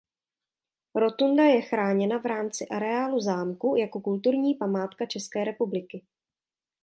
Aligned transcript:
Rotunda 0.95 1.43
je 1.43 1.61
chráněna 1.61 2.17
v 2.19 2.25
rámci 2.25 2.67
areálu 2.67 3.21
zámku 3.21 3.75
jako 3.75 4.01
kulturní 4.01 4.55
památka 4.55 5.05
České 5.05 5.43
republiky. 5.43 6.05